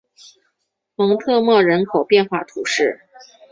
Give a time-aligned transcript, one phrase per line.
[0.95, 3.01] 蒙特莫人口变化图示